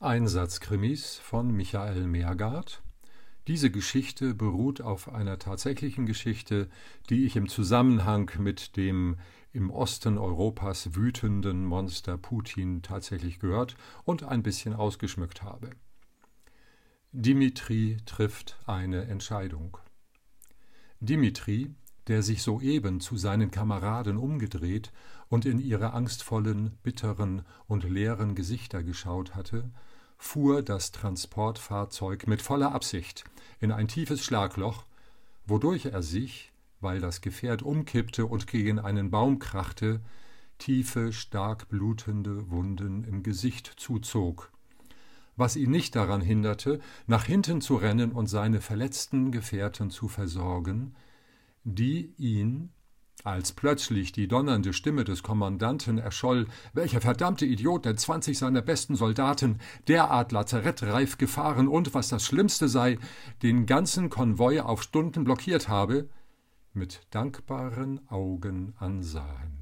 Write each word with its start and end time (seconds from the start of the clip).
Einsatzkrimis 0.00 1.16
von 1.16 1.50
Michael 1.50 2.06
Meergard. 2.06 2.84
Diese 3.48 3.68
Geschichte 3.68 4.32
beruht 4.32 4.80
auf 4.80 5.12
einer 5.12 5.40
tatsächlichen 5.40 6.06
Geschichte, 6.06 6.68
die 7.10 7.24
ich 7.24 7.34
im 7.34 7.48
Zusammenhang 7.48 8.30
mit 8.38 8.76
dem 8.76 9.16
im 9.52 9.70
Osten 9.70 10.16
Europas 10.16 10.94
wütenden 10.94 11.64
Monster 11.64 12.16
Putin 12.16 12.82
tatsächlich 12.82 13.40
gehört 13.40 13.74
und 14.04 14.22
ein 14.22 14.44
bisschen 14.44 14.72
ausgeschmückt 14.72 15.42
habe. 15.42 15.70
Dimitri 17.10 17.96
trifft 18.06 18.56
eine 18.66 19.06
Entscheidung. 19.06 19.78
Dimitri, 21.00 21.74
der 22.08 22.22
sich 22.22 22.42
soeben 22.42 23.00
zu 23.00 23.16
seinen 23.16 23.50
Kameraden 23.50 24.16
umgedreht 24.16 24.92
und 25.28 25.44
in 25.44 25.58
ihre 25.58 25.92
angstvollen, 25.92 26.78
bitteren 26.82 27.42
und 27.66 27.84
leeren 27.84 28.34
Gesichter 28.34 28.82
geschaut 28.82 29.34
hatte, 29.34 29.70
fuhr 30.16 30.62
das 30.62 30.90
Transportfahrzeug 30.90 32.26
mit 32.26 32.42
voller 32.42 32.72
Absicht 32.72 33.24
in 33.60 33.70
ein 33.70 33.88
tiefes 33.88 34.24
Schlagloch, 34.24 34.84
wodurch 35.46 35.86
er 35.86 36.02
sich, 36.02 36.52
weil 36.80 37.00
das 37.00 37.20
Gefährt 37.20 37.62
umkippte 37.62 38.26
und 38.26 38.46
gegen 38.46 38.78
einen 38.78 39.10
Baum 39.10 39.38
krachte, 39.38 40.00
tiefe, 40.58 41.12
stark 41.12 41.68
blutende 41.68 42.50
Wunden 42.50 43.04
im 43.04 43.22
Gesicht 43.22 43.72
zuzog, 43.76 44.50
was 45.36 45.56
ihn 45.56 45.70
nicht 45.70 45.94
daran 45.94 46.20
hinderte, 46.20 46.80
nach 47.06 47.24
hinten 47.24 47.60
zu 47.60 47.76
rennen 47.76 48.12
und 48.12 48.26
seine 48.26 48.60
verletzten 48.60 49.30
Gefährten 49.30 49.90
zu 49.90 50.08
versorgen, 50.08 50.96
die 51.74 52.14
ihn 52.16 52.70
als 53.24 53.52
plötzlich 53.52 54.12
die 54.12 54.28
donnernde 54.28 54.72
Stimme 54.72 55.04
des 55.04 55.22
Kommandanten 55.22 55.98
erscholl, 55.98 56.46
welcher 56.72 57.00
verdammte 57.00 57.46
Idiot 57.46 57.84
denn 57.84 57.98
zwanzig 57.98 58.38
seiner 58.38 58.62
besten 58.62 58.94
Soldaten 58.94 59.58
derart 59.88 60.32
lazarettreif 60.32 61.18
gefahren 61.18 61.68
und, 61.68 61.94
was 61.94 62.08
das 62.08 62.24
Schlimmste 62.24 62.68
sei, 62.68 62.98
den 63.42 63.66
ganzen 63.66 64.08
Konvoi 64.08 64.60
auf 64.60 64.82
Stunden 64.82 65.24
blockiert 65.24 65.68
habe, 65.68 66.08
mit 66.72 67.00
dankbaren 67.10 68.08
Augen 68.08 68.74
ansahen. 68.78 69.57